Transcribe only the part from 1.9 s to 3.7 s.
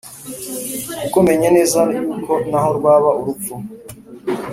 yuko naho rwaba urupfu,